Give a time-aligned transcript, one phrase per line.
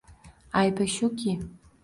[0.61, 1.37] Aybi shuki…